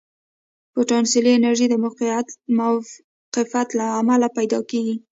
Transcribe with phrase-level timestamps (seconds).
[0.75, 1.75] پوتانسیلي انرژي د
[2.57, 4.95] موقف له امله پیدا کېږي.